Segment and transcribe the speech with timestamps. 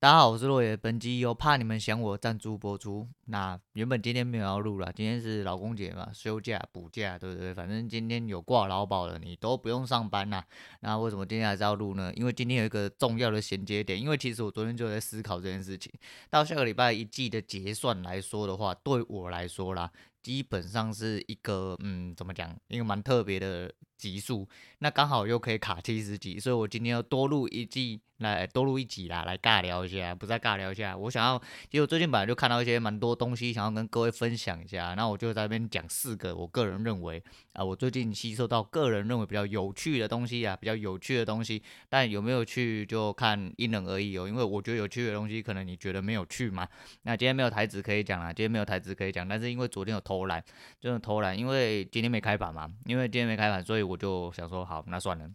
[0.00, 0.74] 大家好，我是洛野。
[0.74, 3.06] 本集由怕你们想我赞助播出。
[3.26, 7.52] 那原本今天没有要录了，今天是劳工节嘛，休假补假，对不对？
[7.52, 10.42] 反正今天有挂劳保的，你都不用上班啦。
[10.80, 12.10] 那为什么今天还是要录呢？
[12.16, 14.00] 因为今天有一个重要的衔接点。
[14.00, 15.92] 因为其实我昨天就在思考这件事情。
[16.30, 19.92] 到下个礼拜一季的结算来说的话，对我来说啦，
[20.22, 22.56] 基本上是一个嗯，怎么讲？
[22.68, 23.70] 一个蛮特别的
[24.00, 24.48] 集数。
[24.78, 28.00] 那刚好又可以卡七十集，所以我今天要多录一季。
[28.20, 30.94] 来多录一集啦，来尬聊一下，不再尬聊一下。
[30.94, 31.38] 我想要，
[31.70, 34.92] 其实我最近本来就看到一些蛮多东西，想要跟各位分享一下。
[34.94, 37.22] 那我就在这边讲四个，我个人认为
[37.54, 41.62] 啊、我最近吸收到个人认为比较有趣的东西啊，比较有趣的东西。
[41.88, 46.68] 但有没有去就看因人而异哦，因为我觉得有趣的东西，可能你觉得没有趣嘛。
[47.04, 50.44] 那今天没有台词可以讲啦，今天没有台词可以讲，但是因为昨天有偷懒，
[50.78, 55.28] 就是偷懒，因为今天没开盘嘛，因为今天没开盘，所以我就想说，好，那算了。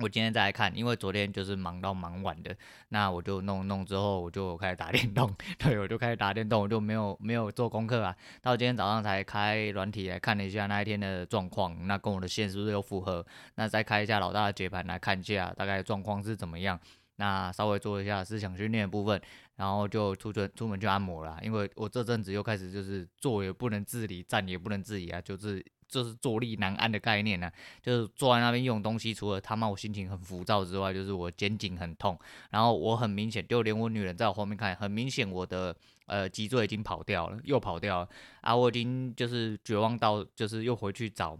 [0.00, 2.56] 我今天再来看，因为昨天就是忙到忙晚的，
[2.90, 8.16] 那我就弄弄之后，我就开始打电动， 对，我就开始打电动，我就没有没有做功课啊。
[8.40, 13.26] 到今天早上才开软体来看了一下那一天的状况，那跟我的线是不是有符合？
[13.56, 16.78] 那再开一下老大的解盘来看一下大概状况是怎么样？
[17.16, 19.20] 那稍微做一下思想训练的部分，
[19.56, 25.60] 然后就出去出门去按摩了，因为我这阵子又开始就是坐也不能自理，站也不能自理啊，就是。
[25.88, 32.18] 就是坐立难安的概念呢、啊，就是坐在那边用东西，除了他妈我心情很浮躁之外，就是我肩颈很痛，
[32.50, 35.74] 然后我很明显，就连我女人在我后面看，很明显我的
[36.06, 38.08] 呃脊椎已经跑掉了，又跑掉了
[38.42, 41.38] 啊，我已经就是绝望到，就是又回去找。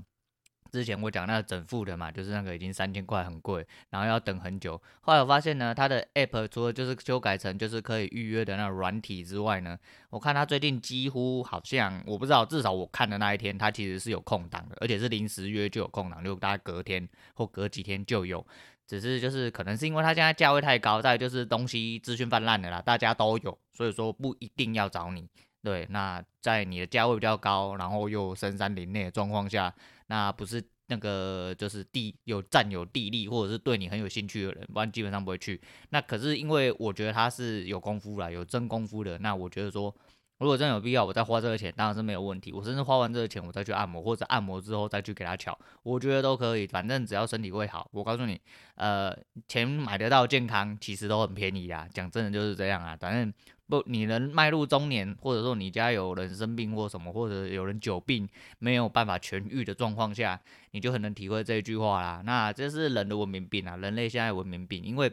[0.71, 4.81] 之前我讲那个整复的嘛，就是那个已经三千块很贵，然后要等很久。
[5.01, 9.79] 后来我发现呢，它的 app 除了就是修改成就是可以预约的那个软体之外呢，
[10.11, 18.47] 我看它最近几乎好像我不知道，至少我看的那一天，它其实是有空档的，而且是临时约就有空档，就大概隔天或隔几天就有。
[18.87, 25.29] 只是就是可能是因为它现在价位太高，再就是东西资讯泛滥的啦，大家都有，所以说不一定要找你。
[25.69, 29.75] 对，那在你的价位比较高，然后又深山林内的状况下。
[30.07, 35.61] 那不是那个，就是地有占有地利，或者是对你很有兴趣的人，不然基本上不会去。
[35.91, 39.19] 那可是因为我觉得他是有功夫啦，有真功夫的。
[39.19, 39.95] 那我觉得说，
[40.39, 42.53] 如果真的有必要，我再花这个钱，当然是没有问题。
[42.53, 46.67] 我甚至花完这个钱，我再去按摩，或者按摩之后再去给他乔，我觉得都可以。
[46.67, 48.41] 反正只要身体会好，我告诉你，
[48.77, 49.17] 呃，
[49.49, 51.89] 钱买得到健康，其实都很便宜啊。
[51.93, 53.33] 讲真的就是这样啊，反正。
[53.71, 58.27] 不，你能迈入中年，或者说你家有人生病或什么，或者有人久病
[58.59, 60.41] 没有办法痊愈的状况下，
[60.71, 62.23] 你就很能体会这一句话啦。
[62.25, 65.13] 那这是人的文明病啊，人类现在文明病，因为。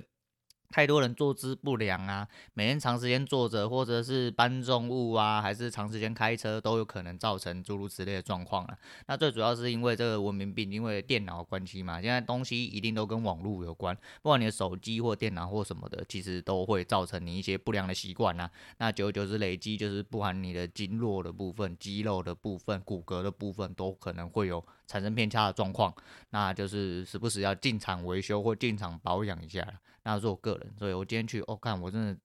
[0.69, 8.77] 太多人坐姿不良啊，每天长时间坐着，或者是搬重物啊，还是长时间开车，都有可能造成诸如此类的状况啊。
[9.07, 12.01] 那最主要是因为这个文明病，因为电脑关系嘛。
[12.01, 18.49] 现在东西一定都跟网络有关，不管你的手机或电脑或什么的，其实都会造成你一些不良的习惯啊。
[18.77, 25.93] 那久而久之累积，就是不含你的经络的部分、肌肉的部分、骨骼的部分，都可能会有产生偏差的状况。
[26.31, 29.65] 那就是时不时要进场维修或进场保养一下。
[30.05, 32.17] 那是我个人，所以我今天去，哦、看我真的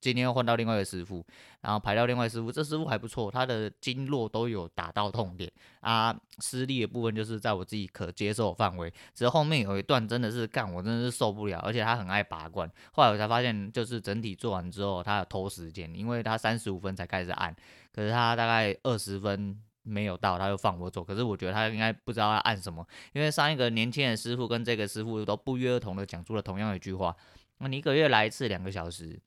[0.00, 1.24] 今天又换到另外一个师傅，
[1.62, 17.56] 然后排到另外一个师傅，这师傅还不错，他的经络都有打到痛点啊，施力的部分就是在我自己可接受范围，只是后面有一段真的是干，我真的是受不了，而且他很爱拔罐，后来我才发现，就是整体做完之后，他有拖时间，因为他三十五分才开始按，
[17.90, 19.58] 可是他大概二十分。
[19.84, 21.04] 没有到，他就放我走。
[21.04, 27.14] 可是我觉得他应该不知道要按什么，因为上一个年轻的师傅跟这个师傅都不约而同的讲出了同样一句话：
[27.58, 29.20] 那你一个月来一次两个小时，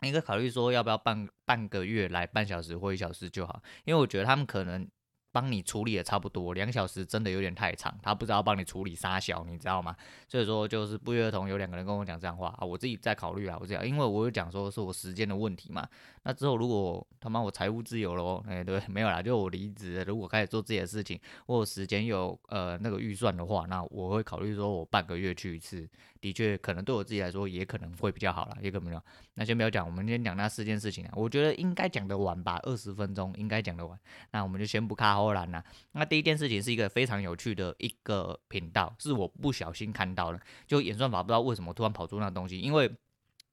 [0.00, 3.62] 你可考虑说要不要半半个月来半小时或一小时就好。
[3.84, 4.88] 因为我觉得他们可能。
[5.32, 9.96] 帮你处理的差不多，两小时真的有点太长，他不知道帮你处理啥小，你知道吗？
[10.28, 15.86] 所以说就是不约而同有两个人跟我讲这样话啊，我自己在考虑啊，我这样，因为我有讲说是我时间的问题嘛。
[16.22, 25.88] 那之后如果他妈我财务自由了哦，哎对， 没有啦，就我离职，如果开始做自己的事情，我有时间有呃那个预算的话，那我会考虑说我半个月去一次。
[26.20, 29.02] 的确，可能对我自己来说也可能会比较好啦，也可能没有。
[29.32, 31.12] 那先不要讲，我们先讲那四件事情啊。
[31.16, 33.98] 我觉得应该讲得完吧，二十分钟应该讲得完。
[34.30, 35.64] 那我们就先不卡偶然啊。
[35.92, 42.58] 那第一件事情是一个非常有趣的一个频道，是我不小心看到了，就演算法不知道为什么突然跑出那东西。
[42.58, 42.90] 因为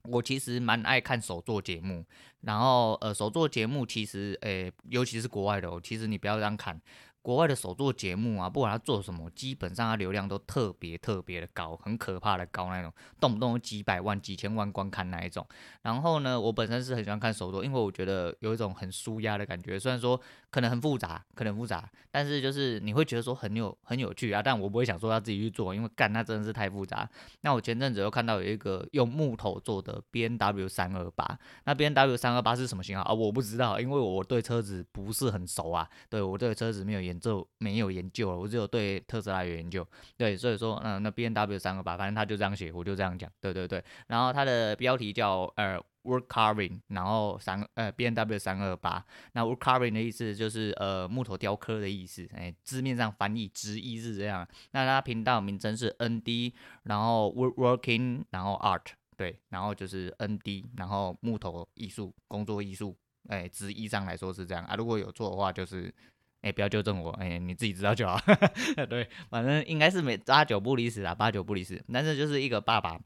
[0.04, 2.06] 我其实蛮爱看手作节目，
[2.42, 6.80] 然后呃，手作节目其实诶、尤其是国外的，其实你不要这样看。
[7.28, 12.90] 国外的手作节目啊，不管他做什么，基本上他流量都特别特别的高，很可怕的高那种，
[13.20, 15.46] 动不动几百万、几千万观看那一种。
[15.82, 19.78] 然后呢，我本身是很喜欢看手作，因为我觉得有一种很舒压的感觉。
[19.78, 20.18] 虽然说
[20.50, 24.42] 可能很复杂，可能复杂，但是就是你会觉得说很有很有趣啊。
[24.42, 27.10] 但我不会想说要自己去做，因为干那真的是太复杂。
[27.42, 33.14] 那我前阵子又看到有一个用木头做的 BMW 三二八，那 BMW 三二八是什么型号啊？
[33.14, 35.86] 我不知道，因为我对车子不是很熟啊。
[36.10, 39.86] 对，我对车子没有研就，没有研究了，我只有对特斯拉有研究。
[40.18, 43.32] 对，所以说，嗯，那 B N W 三二八，反正他就这样写，我就这样讲。
[43.40, 45.80] 对对对，然后它的标题叫呃。
[46.04, 54.48] Wood carving，然后三呃 B N W 三二八，那 Wood carving 的意思就是呃木头雕刻的意思，哎，字面上翻译直译是这样。
[54.72, 56.54] 那它频道名称是 ND，
[56.84, 58.86] 然后 Woodworking，然后 Art，
[59.18, 62.96] 对，然后就是 ND，然后木头艺术工作艺术，
[63.28, 64.76] 哎，直译上来说是这样啊。
[64.78, 65.94] 如果有错的话，就是
[66.42, 68.20] 哎不要纠正我，哎你自己知道就好。
[68.90, 71.84] 对，反正应该是没八九不离十啦，八九不离十。
[71.92, 73.00] 但是就是一个爸爸。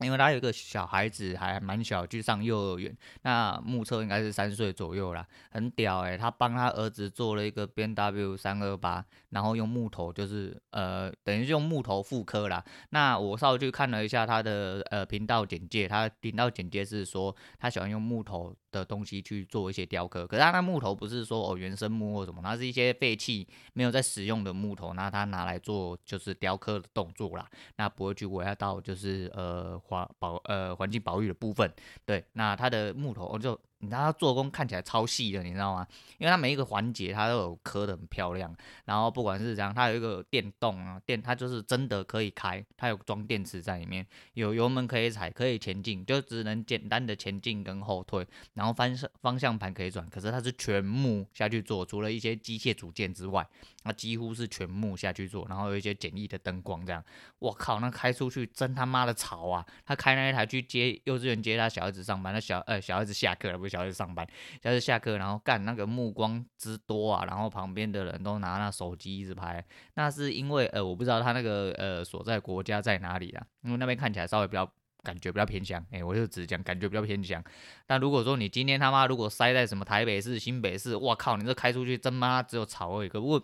[0.00, 12.62] 因为他有一个小孩子还蛮小，去上幼儿园，那目测应该是三岁左右啦，很屌诶、欸，他帮他儿子做了一个 BMW 三二八，然后用木头，就是呃，等于用木头复刻啦。
[12.90, 29.80] 那我稍微去看了一下他的呃频道简介，他频道简介是说他喜欢用木头的东西去做一些雕刻，可是它那木头不是说哦原生木或什么，它是一些废弃没有在使用的木头，那它拿来做就是雕刻的动作啦，那不会去危害到就是呃。
[29.86, 31.70] 环保呃环境保育的部分，
[32.04, 33.56] 对，那它的木头哦就。
[33.78, 35.86] 你知道它做工看起来超细的，你知道吗？
[36.18, 38.54] 因为它每一个环节它都有刻的很漂亮，
[38.86, 53.46] 然后不管是这样，它有一个电动啊，电它就是真的可以开，它有装电池在里面，有油门可以踩，可以前进，就只能简单的前进跟后退，然后方向方向盘可以转，可是它是全木下去做，除了一些机械组件之外，
[53.84, 57.04] 那几乎是全木下去做，然后有一些简易的灯光这样，
[57.38, 59.64] 我靠，那开出去真他妈的潮啊！
[59.84, 63.65] 他开那一台去接幼稚园接他小孩子上班，那小呃小孩子下课了。
[63.66, 64.26] 个小时上班，
[64.62, 69.64] 小孩子下课，然后干那个目光之多啊，然后旁边的人都拿那手机一直拍，
[69.94, 74.70] 那是因为呃，我不知道他那个呃所在国家在哪里啊，因为那边看起来稍微比较
[75.02, 77.42] 感觉比较偏乡，哎，我就只讲感觉比较偏乡。
[77.86, 83.42] 但如果说你今天他妈如果塞在什么台北市、新北市，我靠，你这开出去真妈只有草而已，可不过。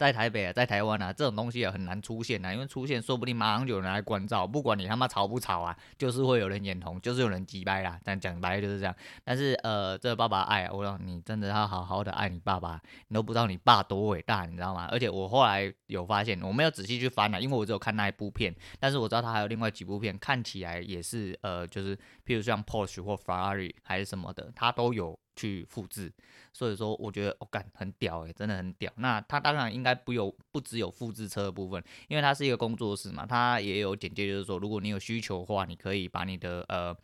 [0.00, 8.00] 在台北啊，在台湾啊，这种东西也很难出现啊，因为出现说不定马上就有人来关照，不管你他妈吵不吵啊，就是会有人眼红，就是有人机掰啦。
[8.02, 8.96] 但讲白就是这样。
[9.22, 14.88] 但是呃，这个爸爸爱，我让你真的要好好的爱你爸爸，你都不知道你爸多伟大，你知道吗？
[14.90, 21.94] 而且我后来有发现，我没有仔细去翻啊，因为我只有看那一部片，但是我知道他还有另外几部片，看起来也是呃，就是
[22.24, 25.18] 譬如像 Porsche 或 Ferrari 还是什么的，他都有。
[25.40, 26.12] 去复制，
[26.52, 28.92] 所以说我觉得我干、很屌诶，真的很屌。
[28.96, 36.96] 那他当然应该不有不只有复制车的部分，因为他是一个工作室嘛，他也有简介，就是说如果你有需求的话，你可以把你的呃。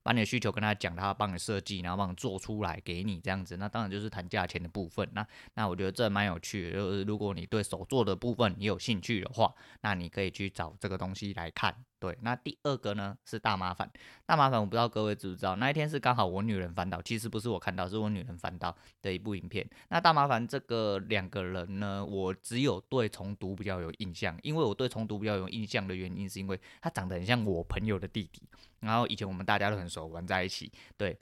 [0.00, 5.06] 把你的需求跟他讲，他帮你设计，然后帮你做出来给你这样子，那当然就是谈价钱的部分。
[5.12, 9.52] 那那我觉得这蛮有趣的，就是如果你对手作的部分你有兴趣的话，
[9.82, 11.74] 那你可以去找这个东西来看。
[12.00, 13.90] 对，那第二个呢是大麻烦，
[14.24, 19.68] 大麻烦我不知道各位知不知道，那一天是刚好我女人翻到，其实不是我看到，是我女人翻到的一部影片。
[19.88, 28.42] 那大麻烦这个两个人呢，我只有对重读比较有印象，因为我对重读比较有印象的原因是因为他长得很像我朋友的弟弟。
[28.80, 31.18] 然后以前我们大家都很熟，玩在一起，对。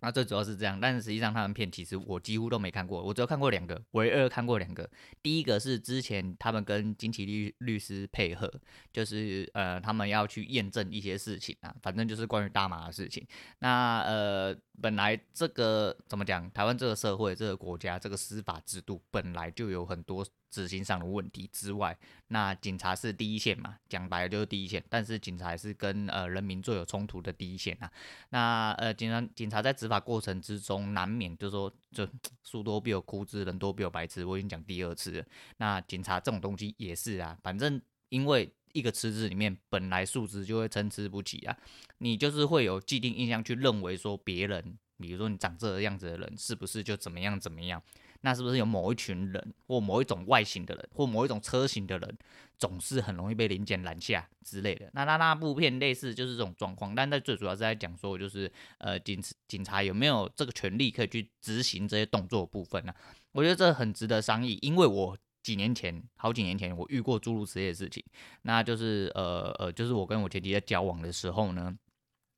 [0.00, 4.88] 那最主要是这样，但是实际上他们片其实我几乎都没看过，我只有看过两个，唯二看过两个。
[5.22, 8.52] 第一个是之前他们跟金奇律律师配合，
[8.92, 13.26] 就是呃他们要去验证一些事情啊，反正就是关于大麻的事情。
[13.58, 20.26] 那呃本来这个怎么讲，台湾这个社会、这个国家、这个司法制度本来就有很多。
[20.50, 21.96] 执行上的问题之外，
[22.28, 24.82] 那警察是第一线嘛，讲白了就是第一线。
[24.88, 27.90] 但是警察是跟呃人民最有冲突的第一线啊。
[28.30, 32.06] 那呃警察警察在执法过程之中，难免就说就
[32.44, 34.24] 树多必有枯枝，人多必有白痴。
[34.24, 35.24] 我已经讲第二次了。
[35.58, 41.56] 那警察这种东西也是啊，反正因为一个池子里面本来素质就会参差不齐啊，
[41.98, 47.82] 你就是会有既定印象去认为说别人，比如说你长这个样子的人是不是就怎么样怎么样。
[48.22, 52.18] 那是不是有某一群人，或某一种外形的人，或某一种车型的人，
[52.58, 54.90] 总是很容易被临检拦下之类的？
[54.92, 62.92] 那那那部片类似就是这种状况，但在最主要是在讲说，就是呃警警察有没有这个权利可以去执行这些动作部分呢？
[63.32, 68.04] 我觉得这很值得商议，因为我几年前，好几年前，我遇过诸如此类的事情，
[68.42, 71.74] 那就是呃呃，就是我跟我前妻在交往的时候呢，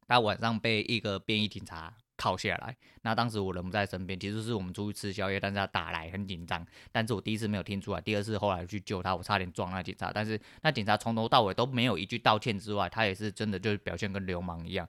[0.06, 1.92] 他晚上被一个便衣警察。
[2.22, 2.76] 铐下来。
[3.02, 6.64] 那当时我人不在身边，其实是我们出去吃宵夜，但是他打来很紧张。
[6.92, 10.12] 但是我第一次没有听出来，第二次后来去救他，我差点撞那警察。
[10.12, 14.88] 但是那警察从头到尾都没有一句道歉之外，他也是真的就是表现跟流氓一样。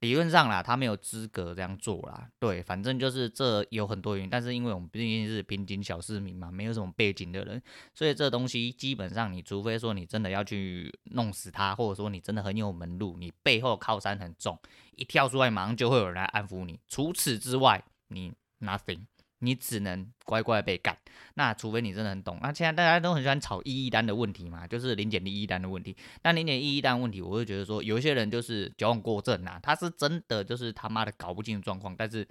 [0.00, 2.28] 理论上啦，他没有资格这样做啦。
[2.38, 7.62] 对，反正就是这有很多原因，但是因为我们毕竟是平津小市民嘛，没有什么背景的人，
[7.94, 14.58] 所以这东西基本上，你除非说你真的要去弄死他，或者说你真的很有门路，你背后靠山很重，
[14.96, 16.78] 一跳出来马上就会有人来安抚你。
[16.88, 19.06] 除此之外，你 nothing。
[19.40, 20.96] 你只能乖乖被干，
[21.34, 22.38] 那除非你真的很懂。
[22.40, 25.94] 那现在大家都很喜欢吵一一单的问题嘛，就是零点一一单的问题。
[26.22, 32.26] 那零点一一单问题，我会觉得说，有一些人就是矫枉过正啊，他是真的就是他妈的搞不清状况，但是，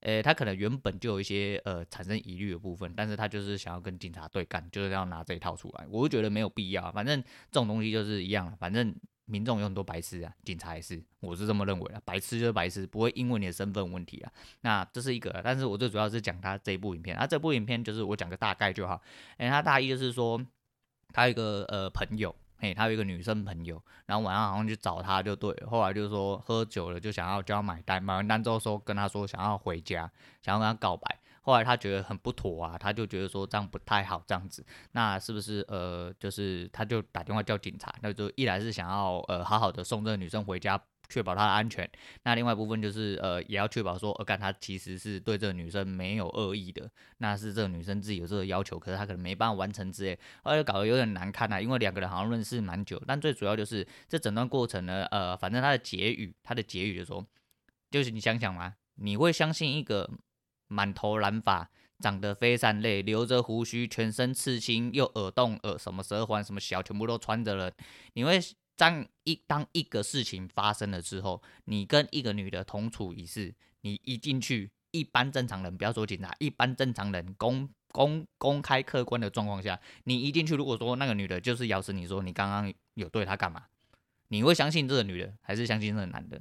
[0.00, 6.90] 呃，他可能原本就有一些呃产生疑虑的部分，但是他就是想要跟警察对干，就是要拿这一套出来，我会觉得没有必要。
[6.92, 8.94] 反正这种东西就是一样，反正。
[9.26, 12.00] 民众有很多白痴啊，警察也是，我是这么认为的。
[12.04, 14.30] 白痴就是白痴，不会因为你的身份问题啊。
[14.60, 17.16] 那这是一个，但是我最主要是讲他这一部影片。
[17.16, 19.00] 啊，这部影片就是我讲个大概就好。
[19.38, 20.38] 哎，他大意就是说，
[21.12, 30.10] 他有一个呃朋友，嘿，他有一个女生朋友，然后晚上好像去找他就对，后来就是说喝酒了，就想要叫他买单，买完单之后说跟他说想要回家，
[30.42, 31.18] 想要跟他告白。
[31.44, 41.88] 后来他觉得很不妥啊，他就觉得说这样不太好，这样子，那是不是呃，就是他就打电话叫警察，那就一来是想要呃好好的送这个女生回家，确保她的安全，
[42.22, 57.22] 那另外一部分就是呃也要确保说，呃干他其实是对这个女生没有恶意的，那是这个女生自己有这个要求，可是他可能没办法完成之类，后来就搞得有点难看啊，因为两个人好像认识蛮久，但最主要就是这整段过程呢，呃，反正他的结语，他的结语就说，
[57.90, 60.08] 就是你想想嘛，你会相信一个。
[60.68, 67.72] 满头蓝发，长得非常累，留着胡须，全身刺青，又耳洞耳什么舌环什么小，全部都穿着了。
[68.14, 68.40] 你会
[68.76, 83.64] 当一当一个事情发生了之后，你跟一个女的同处一室，你一进去，一般正常人不要说警察，一般正常人公公公开客观的状况下，你一进去，如果说那个女的就是咬死你说你刚刚有对她干嘛，
[84.28, 86.40] 你会相信这个女的，还是相信这个男的？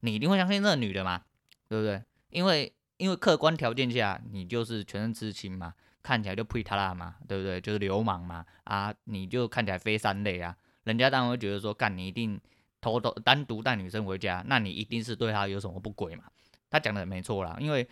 [0.00, 1.24] 你一定会相信这个女的吗？
[1.68, 2.02] 对不对？
[2.30, 2.72] 因为。
[2.96, 7.60] 因为客观条件下，你就是全身刺青嘛，看起来就呸他啦嘛，对不对？
[7.60, 12.40] 就是流氓嘛，啊，你就看起来非三类啊，人家当然会觉得说，干你一定
[12.80, 16.24] 偷偷单独带女生回家，那你一定是对她有什么不轨嘛。
[16.70, 17.88] 他讲的没错啦，因为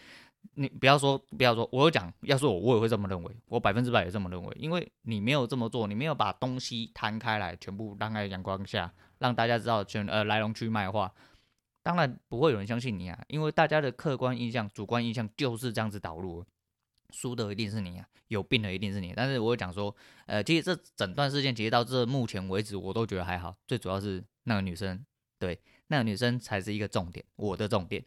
[0.54, 11.12] 你不要说不要说，我有讲，要说我我也会这么认为，我百分之百也这么认为，因为你没有这么做，你没有把东西摊开来，全部摊在阳光下，让大家知道全呃来龙去脉的话。
[11.82, 16.44] 当然不会有人相信你啊，因为大家的客观印象、主观印象就是这样子导入，
[17.10, 19.12] 输的一定是你啊，有病的一定是你。
[19.16, 19.94] 但是我会讲说，
[20.26, 23.56] 呃，其实这整段事件其实到这目前为止，我都觉得还好。
[23.66, 25.04] 最主要是那个女生，
[25.38, 28.04] 对，那个女生才是一个重点，我的重点。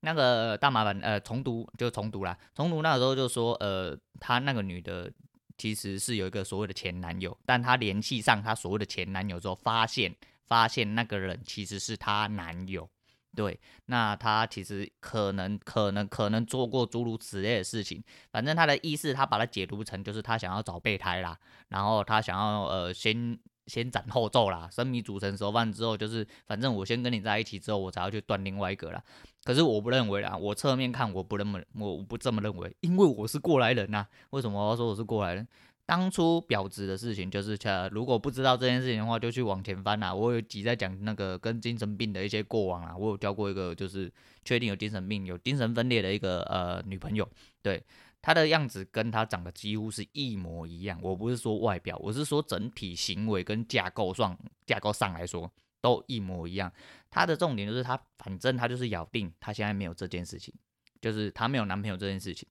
[0.00, 5.12] 那个大麻烦，呃，重读就重读啦，重读那个时候就说，呃，她那个女的
[5.56, 10.14] 其实是有一个所谓的前男友，但她联系上她所谓的前男友之后，发现
[10.46, 12.88] 发现那个人其实是她男友。
[13.36, 18.02] 对，那他其实可能、可能、可能做过诸如此类的事情。
[18.32, 29.02] 反正他的意思，他把它解读成就是他想要找备胎啦，然后他想要呃先先斩后奏啦，生米煮成熟饭之后，就是反正我先跟你在一起之后，我才要去断另外一个啦。
[29.44, 34.06] 可是我不认为啦，我侧面看我不那么我不这么认为，因为我是过来人呐。
[34.30, 35.46] 为什么我要说我是过来人？
[35.88, 40.14] 当初婊子的事情就是呃，如果不知道这件事情的话，就去往前翻啦。
[40.14, 42.94] 我有几在讲那个跟精神病的一些过往啊。
[42.94, 44.12] 我有交过一个，就是
[44.44, 47.26] 确定有精神病、有精神分裂的一个呃女朋友。
[47.62, 47.82] 对，
[48.20, 50.98] 她的样子跟她长得几乎是一模一样。
[51.00, 56.70] 我不是说外表，我是说整体行为跟架构上架构上来说都一模一样。
[57.08, 60.52] 她的重点就是她，反正她就是咬定她现在没有这件事情，
[61.00, 62.46] 就是她没有男朋友这件事情，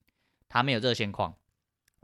[0.50, 1.36] 她没有这个现况。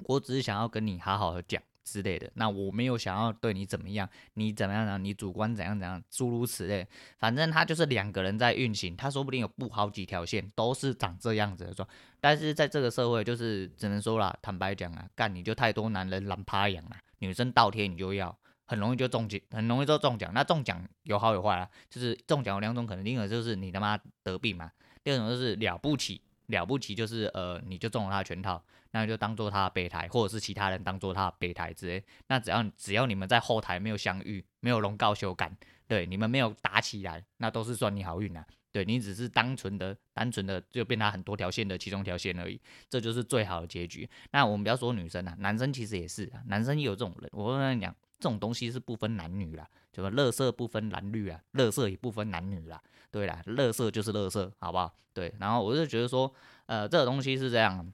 [0.05, 4.97] 我只是想要跟你好好的讲之类的，那我没有想要对你怎么样，你怎么样呢？
[4.97, 6.87] 你主观怎样怎样，诸如此类。
[7.19, 11.87] 反正他就是两个人在运行，他说不定有布好几条线，都是长这样子的状。
[12.19, 18.35] 但是在这个社会，就是只能说啦，坦白讲啊，干你就太多男人懒趴养啊，女生倒贴你就要，
[18.65, 20.31] 很容易就中奖，很容易就中奖。
[20.33, 24.71] 那中奖有好有坏啊，就是中奖有两种可能，第一个就是你他妈得病嘛，
[25.03, 26.21] 第二种就是了不起。
[26.47, 28.61] 了不起就是呃，你就中了他的圈套，
[28.93, 32.03] 那就当做他的备胎，或者是其他人当做他的备胎之类。
[32.27, 35.57] 那只要只要你们在后台没有相遇，没有龙告修感，
[35.87, 38.45] 对，你们没有打起来，那都是算你好运啊。
[38.71, 42.59] 对，你只是单纯的单纯的就变他很多条线的其中一条线而已，
[42.89, 44.09] 这就是最好的结局。
[44.31, 47.29] 那我们不要说女生啊，男生其实也是，男生也有这种人。
[47.33, 52.81] 我跟你讲，这种东西是不分男女啦，什么垃圾不分男女啊，垃圾也不分男女啦，
[53.11, 54.91] 对啦，垃圾就是垃圾，好不好？
[55.13, 56.33] 对，然后我就觉得说，
[56.65, 57.91] 呃，这个东西是这样。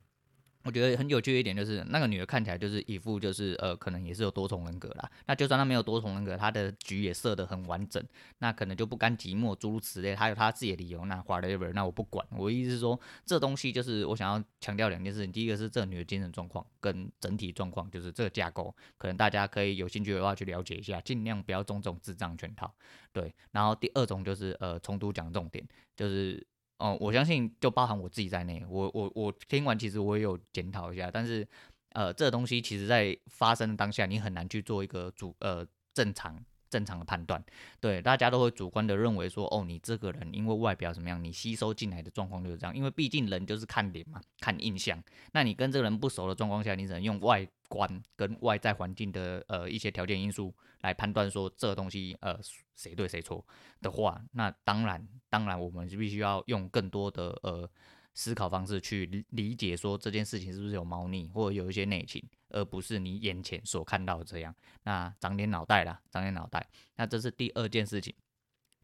[0.69, 5.11] 我觉得很有趣的一点就是，那个女的看起来就是一副就是呃，可能也是有多重人格啦。
[5.25, 8.03] 那就算她没有多重人格，她的局也设得很完整，
[8.37, 11.03] 那可能就不甘寂寞，诸如此类，她有她自己的理由。
[11.05, 12.23] 那 whatever，那我不管。
[12.29, 15.31] 我意思是说，这东西就是我想要强调两件事情。
[15.31, 22.71] 第一个是这个女的精神状况跟整体状况，就是这个架构，可能大家可以有兴趣的话去了解一下，尽量不要中这种智障圈套。
[23.11, 26.45] 对，然后第二种就是呃，重读讲重点就是。
[26.79, 31.47] 哦，我相信就包含我自己在内，我我我听完其实我也有检讨一下，但是
[31.91, 37.43] 呃，这个东西其实在发生的当下，你很难去做一个主呃正常正常的判断，
[37.79, 45.01] 对，大家都会主观的认为说，哦，你这个人因为外表怎么样，你吸收进来的状况就是这样，因为毕竟人就是看脸嘛，看印象，
[45.33, 52.39] 那你跟这个人不熟的状况下，你只能用外观跟外在环境的呃一些条件因素来判断说这东西呃
[52.75, 53.45] 谁对谁错
[53.81, 57.69] 的话，那当然当然我们就必须要用更多的呃
[58.13, 64.53] 思考方式去理解说这件事情是不是有猫腻或者有一些内情，而不是你眼前所看到的这样。
[64.83, 66.67] 那长点脑袋啦，长点脑袋。
[66.95, 68.13] 那这是第二件事情。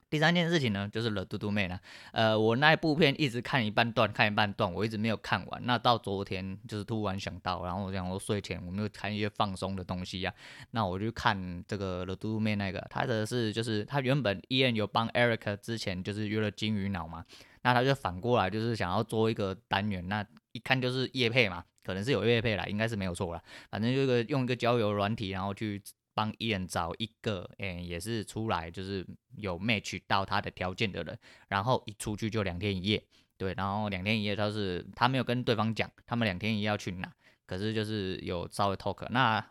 [0.07, 1.77] 第三件事情呢，就是了嘟嘟妹呢。
[2.13, 5.65] 呃，我那一部片一直看一半段，看一半段，我一直没有看完。
[5.65, 10.33] 那到昨天就是突然想到，然后我想说睡前我没有看一些放松的东西呀、
[10.71, 17.25] 那我就看这个了嘟嘟妹那个，他的是就是他原本 Ian 有帮 Eric 之前就是约了金鱼脑嘛，
[17.63, 25.81] 那他就反过来就是想要做一个单元，那一看就是夜配嘛，可能是有叶配啦，应该是没有错啦，反正就一个用一个交友软体，然后去。
[26.17, 31.19] 帮艺人找一个，诶、也是出来就是有 match 到他的条件的人，
[31.49, 33.03] 然后一出去就两天一夜，
[33.37, 37.11] 对，然后两天一夜他是他没有跟对方讲，他们两天一夜要去哪，
[37.45, 39.45] 可是就是有稍微 talk，那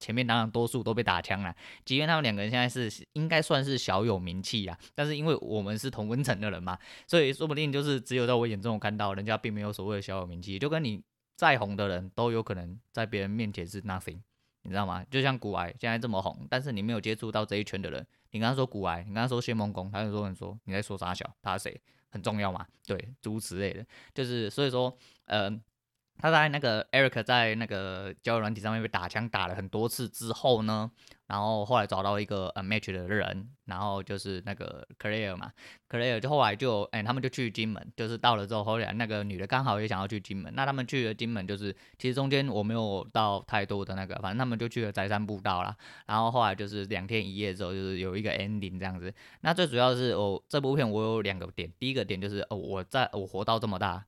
[0.00, 1.54] 前面当然多数都被打枪了，
[1.84, 11.02] 即便他们两个人现在是应该算是小有名气啊，但是因为我们是同温层的人嘛，所以说不定就是只有在我眼中看到人家并没有所谓的小有名气，就跟你
[11.36, 14.20] 再红的人都有可能在别人面前是 nothing。
[14.62, 15.04] 你知道吗？
[15.10, 21.80] 就像股癌现在这么红，但是你没有接触到这一圈的人，你跟他说股癌，你跟他说谢孟恭，他就说你说你在说啥小，他是谁？
[22.10, 22.66] 很重要嘛？
[22.86, 25.60] 对，诸如此类的，就是所以说，呃。
[26.20, 30.90] 他在那个 Eric 在那个交友软体上面被打枪打了很多次之后呢，
[31.26, 35.50] 然后后来找到一个呃 match 的人，然后就是那个 Claire 嘛
[35.88, 45.74] ，Claire 就后来就哎、他们就去金门，就是到了之后后来那个女的刚好也想要去金门，那他们去了金门就是其实中间我没有到太多的那个，反正他们就去了摘山步道啦，
[46.06, 49.12] 然后后来就是两天一夜之后就是有一个 ending 这样子。
[49.40, 54.04] 那最主要是哦这部片我有两个点，第一个点就是哦我在我活到这么大。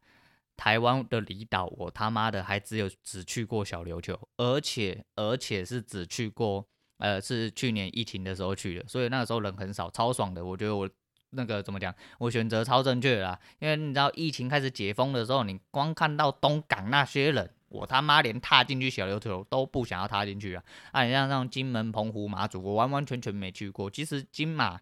[0.63, 6.65] 台湾的离岛，我他妈的还只有只去过小琉球，而且而且是只去过，
[6.99, 10.45] 呃，是去年疫情的时候去的，所以那个时候人很少，超爽的。
[10.45, 10.89] 我觉得我
[11.31, 20.63] 那个怎么讲，我选择超正确的啦，因为你知道疫情开始解封的时候，你光看到东港那些人，我他妈连踏进去小琉球都不想要踏进去啊！
[20.93, 23.91] 啊，你像那种金门、澎湖、马祖，我完完全全没去过。
[23.91, 24.79] 其实金马。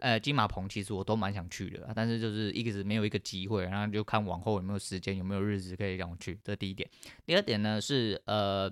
[0.00, 6.38] 呃，金马棚其实我都蛮想去的，但是就是一直没有一个机会，然后就看往后有没有时间，有没有日子可以让我去。
[6.42, 6.88] 这第一点。
[7.26, 8.68] 第二点呢是呃，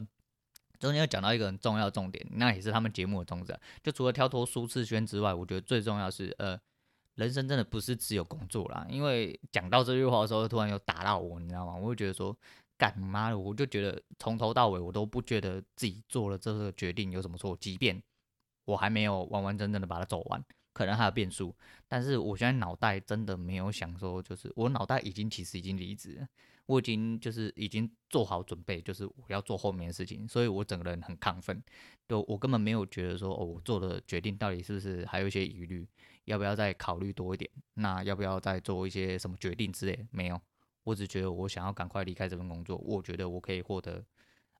[0.78, 3.58] 中间要讲到一个很重要的重点，那也是他们节目的宗旨。
[3.82, 6.58] 就除了跳脱舒适圈之外，我觉得最重要是呃，
[7.14, 8.86] 人生真的不是只有工作啦。
[8.90, 11.74] 因为讲到这句话的时候，突然又打到我，你知道吗？
[11.74, 12.36] 我会觉得说，
[12.76, 18.02] 干妈的，我就觉得从头到尾我都不觉得自己做了这个决定有什么错，即便
[18.66, 20.44] 我还没有完完整整的把它走完。
[20.76, 21.56] 可能还有变数，
[21.88, 26.28] 但是我现在脑袋真的没有想说，就是我脑袋已经其实已经离职，
[26.66, 31.62] 我已经就是已经做好准备，就是我要做后面的事情，所以我整个人很亢奋，
[32.06, 35.88] 就我根本没有觉得说，哦，我做的决定到底是不是还有一些疑虑，
[36.26, 40.06] 要不要再考虑多一点，那要不要再做一些什么决定之类？
[40.10, 40.38] 没有，
[40.84, 44.04] 我只觉得我想要赶快离开这份工作，我觉得我可以获得，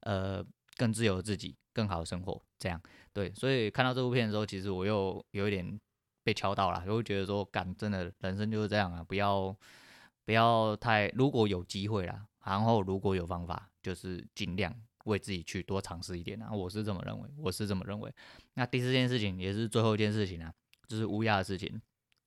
[0.01, 0.43] 呃。
[0.79, 2.79] 更自由的自己，更好的生活，这样
[3.11, 5.79] 对，所以看到这部片的时候，其实我又有一点。
[6.27, 9.55] 被敲到了，就会觉得说，干，真的人生就是这样啊，不要
[10.25, 18.13] 不要太，如果有机会啦，然后如果有方法，就是尽量为自己去多尝试一点啊，我是这么认为，我是这么认为。
[18.55, 20.53] 那第四件事情也是最后一件事情啊，
[20.85, 21.81] 就是乌鸦的事情。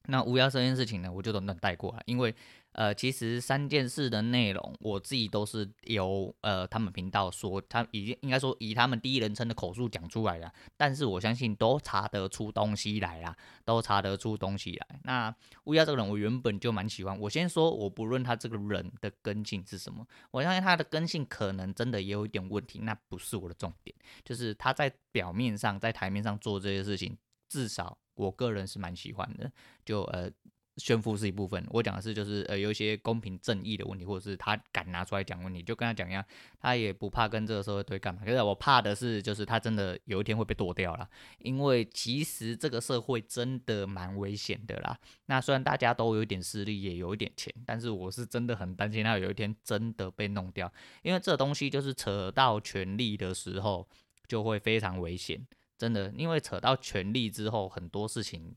[0.07, 2.35] 那乌鸦这件事情呢，我就短短带过来，因为。
[2.73, 15.01] 呃，其实三件事的内容，我自己都是由呃他们频道说，他已经应该说以他们第一人称的口述讲出来的，但是我相信都查得出东西来啦，都查得出东西来。
[15.03, 15.35] 那
[15.65, 17.19] 乌鸦这个人，我原本就蛮喜欢。
[17.19, 23.93] 我先说，我不论他这个人的根性是什么，我相信他的根性可能真的也有一点问题，那不是我的重点，
[24.25, 27.19] 就是他在表面上在台面上做这些事情，
[27.51, 29.53] 至少我个人是蛮喜欢的。
[29.85, 30.31] 就呃。
[30.77, 36.25] 炫富是一部分，我讲的是就是呃有一些公平正义的问题，或者是他敢拿出来讲问题，就跟他讲一样，
[36.59, 38.23] 他也不怕跟这个社会对干嘛。
[38.25, 41.07] 可是我怕的是，就是他真的有一天会被剁掉了，
[41.39, 44.99] 因为其实这个社会真的蛮危险的啦。
[45.27, 53.87] 那虽然大家都有一点势力，也有一点钱，但是我是真的很担心他有一天真的被弄掉，因为这东西就是扯到权力的时候
[54.27, 55.47] 就会非常危险，
[55.81, 58.55] 真的，因为扯到权力之后，很多事情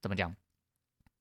[0.00, 0.34] 怎么讲？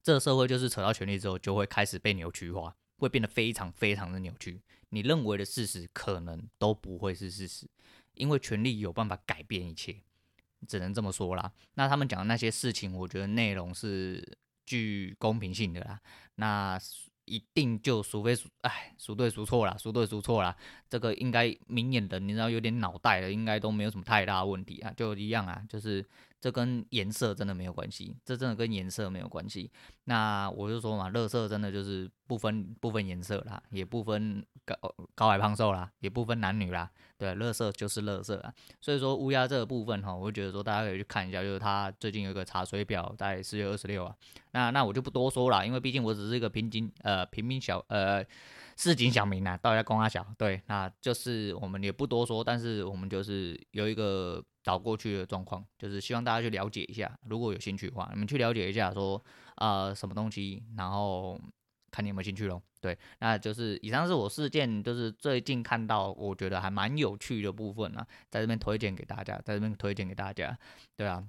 [0.01, 4.61] 这个社会就是扯到权力之后，就会开始被扭曲化，会变得非常非常的扭曲。
[4.91, 7.69] 你认为的事实，可能都不会是事实，
[8.13, 10.01] 因为权力有办法改变一切，
[10.65, 11.51] 只能这么说啦。
[11.73, 15.99] 那他们讲的那些事情，我觉得内容是具公平性的啦。
[16.35, 16.79] 那
[17.29, 20.55] 一定就孰非孰，哎，孰对孰错了，孰对孰错了。
[20.89, 26.05] 这个应该明眼人，你知道有点脑袋的，应该都没有什么太大问题啊，就一样啊，就是。
[26.39, 29.69] 这跟颜色真的没有关系，这真的跟颜色没有关系。
[30.05, 34.75] 那我就说嘛，垃圾真的就是不分不分颜色啦，也不分高
[35.15, 36.89] 高矮胖瘦啦，也不分男女啦。
[37.17, 38.53] 对，垃圾就是垃圾啊。
[38.79, 44.15] 所以说乌鸦这个部分哈，我就觉得说大家可以去看一下，就是他最近有一个查水表在四月二十六啊。
[44.51, 48.25] 那那我就不多说了，因为毕竟我只是一个平民呃平民小呃。
[48.81, 59.19] 市井小民啊，到家公阿小，对，那就是我们也不多说，但是我们就是有一个导过去的状况，就是希望大家去了解一下，如果有兴趣的话，你们去了解一下，说
[59.55, 61.39] 啊、什么东西，然后
[61.89, 62.61] 看你有没有兴趣咯。
[62.79, 70.55] 对，那就是以上是我事件，就是最近看到我觉得还蛮有趣的部分啊，在这边推荐给大家，在这边推荐给大家，
[70.95, 71.27] 对啊，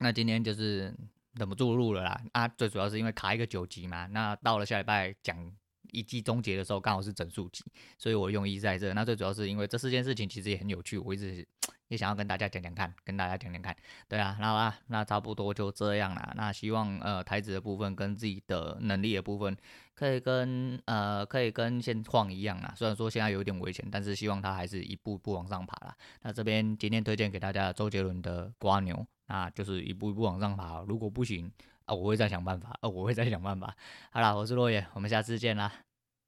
[0.00, 0.94] 那今天就是
[1.32, 5.50] 忍不住录了啦，啊，最主要是因为卡一个九级嘛，那到了下礼拜讲。
[5.92, 7.64] 一季终结的时候刚好是整数集，
[7.98, 8.92] 所以我用意在这。
[8.94, 11.46] 那最主要是因为这四件事情其实也很有趣，我一直
[11.88, 13.76] 也想要跟大家讲讲看，跟大家讲讲看。
[14.08, 16.32] 对啊，那啊，那差不多就这样啦。
[16.36, 19.56] 那希望呃台子的部分跟自己的能力的部分，
[19.94, 22.72] 可以跟呃可以跟现况一样啦。
[22.76, 25.96] 虽然说现在有点危险，但是希望它还是一步一步往上爬啦。
[26.22, 30.82] 那这边今天推荐给大家周杰伦的瓜牛，那就是一步一步往上爬。
[30.82, 31.50] 如果不行。
[31.86, 33.74] 啊，我会再想办法，啊，我会再想办法。
[34.10, 35.85] 好啦，我是落叶，我们下次见啦。